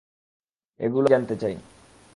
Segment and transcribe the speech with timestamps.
[0.79, 1.55] এগুলোই আমি জানতে চাই।